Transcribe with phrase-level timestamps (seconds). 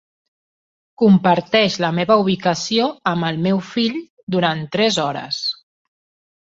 [1.01, 4.03] Comparteix la meva ubicació amb el meu fill
[4.39, 5.47] durant tres hores.